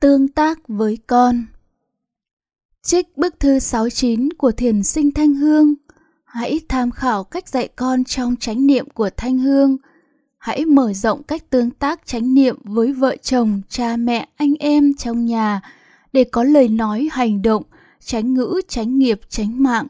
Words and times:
Tương 0.00 0.28
tác 0.28 0.58
với 0.68 0.98
con 1.06 1.44
Trích 2.82 3.16
bức 3.16 3.40
thư 3.40 3.58
69 3.58 4.32
của 4.32 4.50
thiền 4.52 4.82
sinh 4.82 5.10
Thanh 5.10 5.34
Hương 5.34 5.74
Hãy 6.24 6.60
tham 6.68 6.90
khảo 6.90 7.24
cách 7.24 7.48
dạy 7.48 7.68
con 7.76 8.04
trong 8.04 8.36
chánh 8.36 8.66
niệm 8.66 8.90
của 8.90 9.10
Thanh 9.16 9.38
Hương. 9.38 9.76
Hãy 10.38 10.64
mở 10.64 10.92
rộng 10.92 11.22
cách 11.22 11.50
tương 11.50 11.70
tác 11.70 12.06
chánh 12.06 12.34
niệm 12.34 12.56
với 12.64 12.92
vợ 12.92 13.16
chồng, 13.16 13.60
cha 13.68 13.96
mẹ, 13.96 14.28
anh 14.36 14.54
em 14.54 14.94
trong 14.94 15.26
nhà 15.26 15.60
để 16.12 16.24
có 16.24 16.44
lời 16.44 16.68
nói, 16.68 17.08
hành 17.12 17.42
động, 17.42 17.62
tránh 18.00 18.34
ngữ, 18.34 18.60
tránh 18.68 18.98
nghiệp, 18.98 19.20
tránh 19.28 19.62
mạng, 19.62 19.86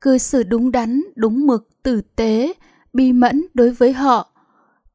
cư 0.00 0.18
xử 0.18 0.42
đúng 0.42 0.72
đắn, 0.72 1.02
đúng 1.14 1.46
mực, 1.46 1.68
tử 1.82 2.00
tế, 2.16 2.52
bi 2.92 3.12
mẫn 3.12 3.46
đối 3.54 3.70
với 3.70 3.92
họ. 3.92 4.28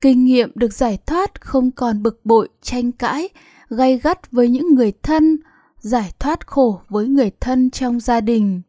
Kinh 0.01 0.25
nghiệm 0.25 0.51
được 0.55 0.73
giải 0.73 0.97
thoát 1.05 1.41
không 1.41 1.71
còn 1.71 2.03
bực 2.03 2.25
bội, 2.25 2.49
tranh 2.61 2.91
cãi, 2.91 3.29
gay 3.69 3.99
gắt 4.03 4.31
với 4.31 4.49
những 4.49 4.75
người 4.75 4.93
thân, 5.03 5.37
giải 5.79 6.13
thoát 6.19 6.47
khổ 6.47 6.81
với 6.89 7.07
người 7.07 7.31
thân 7.39 7.69
trong 7.69 7.99
gia 7.99 8.21
đình. 8.21 8.61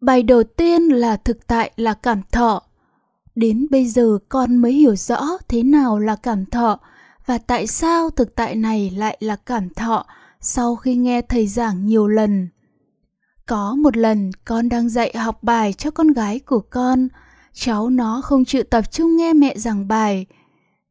Bài 0.00 0.22
đầu 0.22 0.42
tiên 0.42 0.82
là 0.82 1.16
thực 1.16 1.46
tại 1.46 1.72
là 1.76 1.94
cảm 1.94 2.22
thọ. 2.32 2.62
Đến 3.34 3.66
bây 3.70 3.86
giờ 3.86 4.18
con 4.28 4.56
mới 4.56 4.72
hiểu 4.72 4.96
rõ 4.96 5.20
thế 5.48 5.62
nào 5.62 5.98
là 5.98 6.16
cảm 6.16 6.46
thọ 6.46 6.78
và 7.26 7.38
tại 7.38 7.66
sao 7.66 8.10
thực 8.10 8.34
tại 8.34 8.54
này 8.54 8.90
lại 8.90 9.16
là 9.20 9.36
cảm 9.36 9.70
thọ 9.70 10.06
sau 10.40 10.76
khi 10.76 10.96
nghe 10.96 11.22
thầy 11.22 11.46
giảng 11.46 11.86
nhiều 11.86 12.06
lần. 12.06 12.48
Có 13.46 13.74
một 13.74 13.96
lần 13.96 14.30
con 14.44 14.68
đang 14.68 14.88
dạy 14.88 15.12
học 15.16 15.42
bài 15.42 15.72
cho 15.72 15.90
con 15.90 16.12
gái 16.12 16.38
của 16.38 16.60
con, 16.60 17.08
cháu 17.52 17.90
nó 17.90 18.20
không 18.20 18.44
chịu 18.44 18.62
tập 18.62 18.90
trung 18.90 19.16
nghe 19.16 19.32
mẹ 19.32 19.54
giảng 19.56 19.88
bài. 19.88 20.26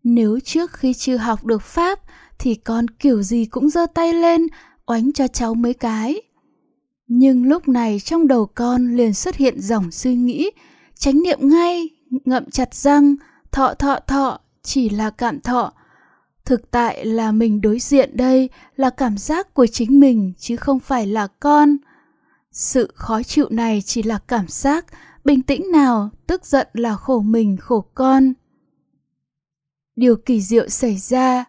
Nếu 0.03 0.39
trước 0.43 0.73
khi 0.73 0.93
chưa 0.93 1.17
học 1.17 1.45
được 1.45 1.61
pháp 1.61 1.99
thì 2.39 2.55
con 2.55 2.87
kiểu 2.89 3.21
gì 3.21 3.45
cũng 3.45 3.69
giơ 3.69 3.85
tay 3.93 4.13
lên 4.13 4.47
oánh 4.85 5.13
cho 5.13 5.27
cháu 5.27 5.53
mấy 5.53 5.73
cái. 5.73 6.21
Nhưng 7.07 7.43
lúc 7.43 7.67
này 7.67 7.99
trong 7.99 8.27
đầu 8.27 8.45
con 8.45 8.95
liền 8.95 9.13
xuất 9.13 9.35
hiện 9.35 9.61
dòng 9.61 9.91
suy 9.91 10.15
nghĩ, 10.15 10.51
tránh 10.95 11.23
niệm 11.23 11.39
ngay, 11.41 11.89
ngậm 12.09 12.49
chặt 12.51 12.75
răng, 12.75 13.15
thọ 13.51 13.73
thọ 13.73 13.99
thọ, 14.07 14.39
chỉ 14.63 14.89
là 14.89 15.09
cảm 15.09 15.41
thọ. 15.41 15.73
Thực 16.45 16.71
tại 16.71 17.05
là 17.05 17.31
mình 17.31 17.61
đối 17.61 17.79
diện 17.79 18.17
đây 18.17 18.49
là 18.75 18.89
cảm 18.89 19.17
giác 19.17 19.53
của 19.53 19.67
chính 19.67 19.99
mình 19.99 20.33
chứ 20.37 20.55
không 20.55 20.79
phải 20.79 21.07
là 21.07 21.27
con. 21.39 21.77
Sự 22.51 22.91
khó 22.95 23.23
chịu 23.23 23.47
này 23.49 23.81
chỉ 23.85 24.03
là 24.03 24.19
cảm 24.27 24.47
giác, 24.47 24.85
bình 25.25 25.41
tĩnh 25.41 25.71
nào, 25.71 26.09
tức 26.27 26.45
giận 26.45 26.67
là 26.73 26.95
khổ 26.95 27.21
mình 27.21 27.57
khổ 27.57 27.85
con. 27.95 28.33
Điều 29.95 30.15
kỳ 30.15 30.41
diệu 30.41 30.69
xảy 30.69 30.97
ra, 30.97 31.45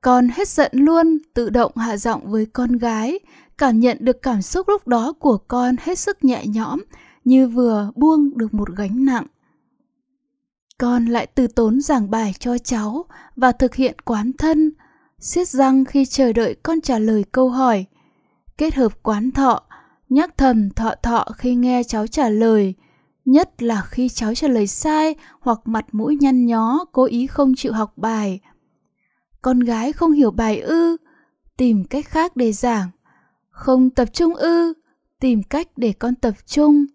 con 0.00 0.28
hết 0.28 0.48
giận 0.48 0.70
luôn, 0.74 1.18
tự 1.34 1.50
động 1.50 1.76
hạ 1.76 1.96
giọng 1.96 2.30
với 2.30 2.46
con 2.46 2.72
gái, 2.72 3.18
cảm 3.58 3.80
nhận 3.80 3.96
được 4.00 4.22
cảm 4.22 4.42
xúc 4.42 4.68
lúc 4.68 4.88
đó 4.88 5.12
của 5.12 5.38
con 5.38 5.76
hết 5.80 5.98
sức 5.98 6.24
nhẹ 6.24 6.46
nhõm, 6.46 6.80
như 7.24 7.48
vừa 7.48 7.90
buông 7.94 8.38
được 8.38 8.54
một 8.54 8.68
gánh 8.76 9.04
nặng. 9.04 9.26
Con 10.78 11.06
lại 11.06 11.26
từ 11.26 11.46
tốn 11.46 11.80
giảng 11.80 12.10
bài 12.10 12.34
cho 12.38 12.58
cháu 12.58 13.04
và 13.36 13.52
thực 13.52 13.74
hiện 13.74 13.96
quán 14.04 14.32
thân, 14.32 14.72
siết 15.20 15.48
răng 15.48 15.84
khi 15.84 16.04
chờ 16.04 16.32
đợi 16.32 16.54
con 16.62 16.80
trả 16.80 16.98
lời 16.98 17.24
câu 17.32 17.48
hỏi, 17.48 17.84
kết 18.58 18.74
hợp 18.74 19.02
quán 19.02 19.30
thọ, 19.30 19.62
nhắc 20.08 20.30
thầm 20.36 20.70
thọ 20.70 20.94
thọ 21.02 21.26
khi 21.38 21.54
nghe 21.54 21.82
cháu 21.82 22.06
trả 22.06 22.28
lời, 22.28 22.74
nhất 23.30 23.62
là 23.62 23.82
khi 23.82 24.08
cháu 24.08 24.34
trả 24.34 24.48
lời 24.48 24.66
sai 24.66 25.14
hoặc 25.40 25.60
mặt 25.64 25.86
mũi 25.92 26.16
nhăn 26.20 26.46
nhó 26.46 26.84
cố 26.92 27.04
ý 27.04 27.26
không 27.26 27.54
chịu 27.56 27.72
học 27.72 27.92
bài. 27.96 28.40
Con 29.42 29.60
gái 29.60 29.92
không 29.92 30.12
hiểu 30.12 30.30
bài 30.30 30.60
ư, 30.60 30.96
tìm 31.56 31.84
cách 31.84 32.06
khác 32.06 32.36
để 32.36 32.52
giảng. 32.52 32.90
Không 33.50 33.90
tập 33.90 34.08
trung 34.12 34.34
ư 34.34 34.72
tìm 35.20 35.42
cách 35.42 35.68
để 35.76 35.92
con 35.92 36.14
tập 36.14 36.34
trung. 36.46 36.86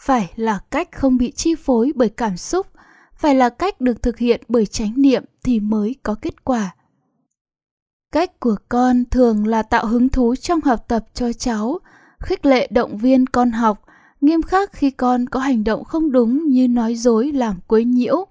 Phải 0.00 0.32
là 0.36 0.60
cách 0.70 0.88
không 0.92 1.16
bị 1.16 1.32
chi 1.32 1.54
phối 1.54 1.92
bởi 1.94 2.08
cảm 2.08 2.36
xúc 2.36 2.66
phải 3.14 3.34
là 3.34 3.48
cách 3.48 3.80
được 3.80 4.02
thực 4.02 4.18
hiện 4.18 4.42
bởi 4.48 4.66
chánh 4.66 4.92
niệm 4.96 5.24
thì 5.44 5.60
mới 5.60 5.96
có 6.02 6.14
kết 6.22 6.44
quả. 6.44 6.74
Cách 8.12 8.40
của 8.40 8.56
con 8.68 9.04
thường 9.10 9.46
là 9.46 9.62
tạo 9.62 9.86
hứng 9.86 10.08
thú 10.08 10.36
trong 10.36 10.60
học 10.60 10.84
tập 10.88 11.04
cho 11.14 11.32
cháu 11.32 11.78
khích 12.20 12.46
lệ 12.46 12.68
động 12.70 12.96
viên 12.96 13.26
con 13.26 13.50
học 13.50 13.84
nghiêm 14.24 14.42
khắc 14.42 14.72
khi 14.72 14.90
con 14.90 15.28
có 15.28 15.40
hành 15.40 15.64
động 15.64 15.84
không 15.84 16.12
đúng 16.12 16.48
như 16.48 16.68
nói 16.68 16.94
dối 16.94 17.32
làm 17.32 17.56
quấy 17.66 17.84
nhiễu. 17.84 18.26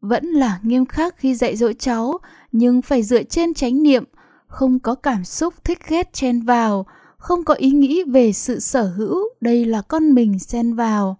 Vẫn 0.00 0.26
là 0.26 0.60
nghiêm 0.62 0.86
khắc 0.86 1.16
khi 1.18 1.34
dạy 1.34 1.56
dỗ 1.56 1.72
cháu, 1.72 2.18
nhưng 2.52 2.82
phải 2.82 3.02
dựa 3.02 3.22
trên 3.22 3.54
chánh 3.54 3.82
niệm, 3.82 4.04
không 4.46 4.78
có 4.78 4.94
cảm 4.94 5.24
xúc 5.24 5.54
thích 5.64 5.78
ghét 5.88 6.12
chen 6.12 6.40
vào, 6.40 6.86
không 7.16 7.44
có 7.44 7.54
ý 7.54 7.70
nghĩ 7.70 8.02
về 8.04 8.32
sự 8.32 8.60
sở 8.60 8.92
hữu, 8.96 9.18
đây 9.40 9.64
là 9.64 9.82
con 9.82 10.14
mình 10.14 10.38
xen 10.38 10.74
vào. 10.74 11.18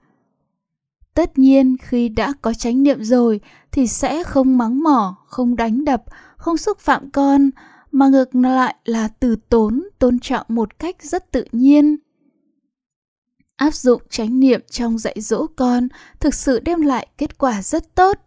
Tất 1.14 1.38
nhiên, 1.38 1.76
khi 1.82 2.08
đã 2.08 2.32
có 2.42 2.52
chánh 2.54 2.82
niệm 2.82 3.04
rồi, 3.04 3.40
thì 3.72 3.86
sẽ 3.86 4.24
không 4.24 4.58
mắng 4.58 4.82
mỏ, 4.82 5.16
không 5.26 5.56
đánh 5.56 5.84
đập, 5.84 6.04
không 6.36 6.56
xúc 6.56 6.78
phạm 6.78 7.10
con, 7.10 7.50
mà 7.92 8.08
ngược 8.08 8.34
lại 8.34 8.74
là 8.84 9.08
từ 9.08 9.36
tốn, 9.48 9.88
tôn 9.98 10.18
trọng 10.18 10.46
một 10.48 10.78
cách 10.78 10.96
rất 11.02 11.32
tự 11.32 11.44
nhiên 11.52 11.96
áp 13.56 13.74
dụng 13.74 14.02
chánh 14.10 14.40
niệm 14.40 14.60
trong 14.70 14.98
dạy 14.98 15.20
dỗ 15.20 15.46
con 15.56 15.88
thực 16.20 16.34
sự 16.34 16.60
đem 16.60 16.80
lại 16.80 17.06
kết 17.18 17.38
quả 17.38 17.62
rất 17.62 17.94
tốt 17.94 18.18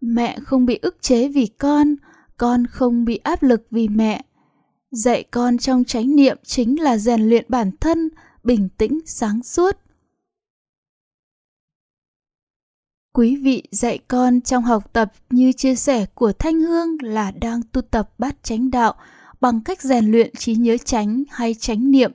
mẹ 0.00 0.38
không 0.44 0.66
bị 0.66 0.78
ức 0.82 0.96
chế 1.02 1.28
vì 1.28 1.46
con 1.46 1.94
con 2.36 2.66
không 2.66 3.04
bị 3.04 3.16
áp 3.16 3.42
lực 3.42 3.66
vì 3.70 3.88
mẹ 3.88 4.22
Dạy 4.90 5.24
con 5.30 5.58
trong 5.58 5.84
chánh 5.84 6.16
niệm 6.16 6.36
chính 6.44 6.82
là 6.82 6.98
rèn 6.98 7.28
luyện 7.28 7.44
bản 7.48 7.70
thân, 7.80 8.08
bình 8.42 8.68
tĩnh, 8.78 8.98
sáng 9.06 9.42
suốt. 9.42 9.76
Quý 13.12 13.36
vị 13.36 13.62
dạy 13.70 13.98
con 14.08 14.40
trong 14.40 14.64
học 14.64 14.92
tập 14.92 15.12
như 15.30 15.52
chia 15.52 15.74
sẻ 15.74 16.06
của 16.14 16.32
Thanh 16.32 16.60
Hương 16.60 16.96
là 17.02 17.30
đang 17.30 17.62
tu 17.72 17.80
tập 17.80 18.10
bát 18.18 18.36
chánh 18.42 18.70
đạo 18.70 18.94
bằng 19.40 19.60
cách 19.60 19.82
rèn 19.82 20.10
luyện 20.10 20.34
trí 20.34 20.54
nhớ 20.54 20.76
chánh 20.76 21.24
hay 21.30 21.54
chánh 21.54 21.90
niệm. 21.90 22.12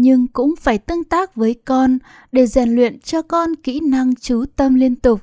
Nhưng 0.00 0.26
cũng 0.26 0.54
phải 0.56 0.78
tương 0.78 1.04
tác 1.04 1.34
với 1.34 1.54
con 1.64 1.98
để 2.32 2.46
rèn 2.46 2.74
luyện 2.74 3.00
cho 3.00 3.22
con 3.22 3.56
kỹ 3.56 3.80
năng 3.80 4.14
chú 4.14 4.44
tâm 4.56 4.74
liên 4.74 4.96
tục. 4.96 5.20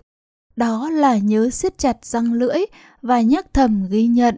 Đó 0.56 0.90
là 0.90 1.18
nhớ 1.18 1.50
siết 1.50 1.78
chặt 1.78 2.06
răng 2.06 2.34
lưỡi 2.34 2.58
và 3.02 3.22
nhắc 3.22 3.54
thầm 3.54 3.88
ghi 3.90 4.08
nhận. 4.08 4.36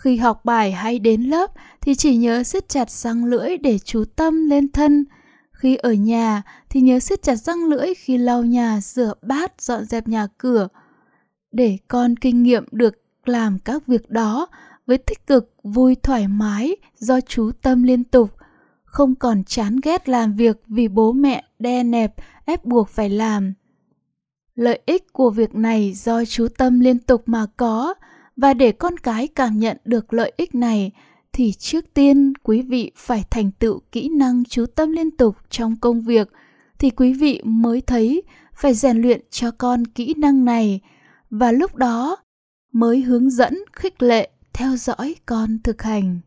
Khi 0.00 0.16
học 0.16 0.44
bài 0.44 0.72
hay 0.72 0.98
đến 0.98 1.22
lớp 1.22 1.50
thì 1.80 1.94
chỉ 1.94 2.16
nhớ 2.16 2.42
siết 2.42 2.68
chặt 2.68 2.90
răng 2.90 3.24
lưỡi 3.24 3.56
để 3.56 3.78
chú 3.78 4.04
tâm 4.16 4.46
lên 4.50 4.72
thân. 4.72 5.04
Khi 5.52 5.76
ở 5.76 5.92
nhà 5.92 6.42
thì 6.70 6.80
nhớ 6.80 6.98
siết 6.98 7.22
chặt 7.22 7.36
răng 7.36 7.64
lưỡi 7.64 7.94
khi 7.94 8.18
lau 8.18 8.44
nhà, 8.44 8.80
rửa 8.80 9.14
bát, 9.22 9.60
dọn 9.60 9.84
dẹp 9.84 10.08
nhà 10.08 10.26
cửa. 10.38 10.68
Để 11.52 11.78
con 11.88 12.16
kinh 12.16 12.42
nghiệm 12.42 12.64
được 12.72 12.94
làm 13.24 13.58
các 13.58 13.86
việc 13.86 14.10
đó 14.10 14.46
với 14.86 14.98
tích 14.98 15.26
cực, 15.26 15.54
vui 15.62 15.94
thoải 15.94 16.28
mái 16.28 16.76
do 16.98 17.20
chú 17.20 17.50
tâm 17.62 17.82
liên 17.82 18.04
tục, 18.04 18.30
không 18.92 19.14
còn 19.14 19.44
chán 19.44 19.76
ghét 19.82 20.08
làm 20.08 20.36
việc 20.36 20.62
vì 20.66 20.88
bố 20.88 21.12
mẹ 21.12 21.44
đe 21.58 21.82
nẹp 21.82 22.14
ép 22.44 22.64
buộc 22.64 22.88
phải 22.88 23.10
làm. 23.10 23.54
Lợi 24.54 24.80
ích 24.86 25.12
của 25.12 25.30
việc 25.30 25.54
này 25.54 25.92
do 25.92 26.24
chú 26.24 26.48
tâm 26.58 26.80
liên 26.80 26.98
tục 26.98 27.22
mà 27.26 27.46
có, 27.56 27.94
và 28.36 28.54
để 28.54 28.72
con 28.72 28.98
cái 28.98 29.28
cảm 29.28 29.58
nhận 29.58 29.76
được 29.84 30.12
lợi 30.12 30.32
ích 30.36 30.54
này 30.54 30.92
thì 31.32 31.52
trước 31.52 31.94
tiên 31.94 32.32
quý 32.42 32.62
vị 32.62 32.92
phải 32.96 33.24
thành 33.30 33.50
tựu 33.50 33.80
kỹ 33.92 34.08
năng 34.08 34.44
chú 34.44 34.66
tâm 34.66 34.92
liên 34.92 35.10
tục 35.10 35.36
trong 35.50 35.76
công 35.76 36.02
việc 36.02 36.28
thì 36.78 36.90
quý 36.90 37.12
vị 37.12 37.40
mới 37.44 37.80
thấy 37.80 38.22
phải 38.54 38.74
rèn 38.74 39.02
luyện 39.02 39.20
cho 39.30 39.50
con 39.50 39.86
kỹ 39.86 40.14
năng 40.14 40.44
này 40.44 40.80
và 41.30 41.52
lúc 41.52 41.74
đó 41.74 42.16
mới 42.72 43.00
hướng 43.00 43.30
dẫn 43.30 43.58
khích 43.72 44.02
lệ 44.02 44.30
theo 44.52 44.76
dõi 44.76 45.14
con 45.26 45.58
thực 45.64 45.82
hành 45.82 46.20